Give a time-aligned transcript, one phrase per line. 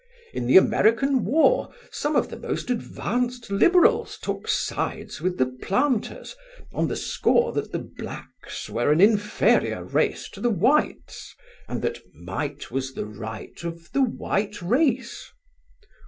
[0.33, 6.35] In the American War some of the most advanced Liberals took sides with the planters
[6.73, 11.35] on the score that the blacks were an inferior race to the whites,
[11.67, 15.29] and that might was the right of the white race."